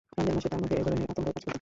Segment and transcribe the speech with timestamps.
[0.27, 1.49] রমজান মাসে তার মধ্যে এক ধরনের আতঙ্ক কাজ করতো।